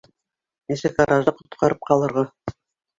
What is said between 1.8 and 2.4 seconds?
ҡалырға?